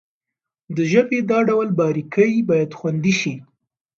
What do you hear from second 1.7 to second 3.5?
باريکۍ بايد خوندي شي.